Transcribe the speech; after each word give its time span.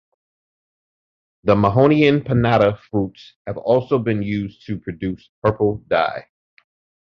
The 1.43 1.53
"Mahonia 1.53 2.21
pinnata" 2.21 2.75
fruits 2.89 3.35
have 3.45 3.57
also 3.57 3.99
been 3.99 4.23
used 4.23 4.65
to 4.65 4.79
produce 4.79 5.29
purple 5.43 5.83
dye. 5.87 6.25